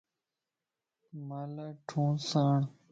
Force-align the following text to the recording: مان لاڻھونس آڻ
مان 1.27 1.47
لاڻھونس 1.55 2.29
آڻ 2.45 2.59